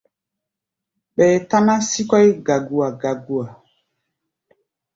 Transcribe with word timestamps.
Ɓɛɛ 1.15 1.35
táná 1.49 1.73
sii 1.89 2.03
kɔ́ʼí 2.09 2.29
gagua-gagua. 2.45 3.45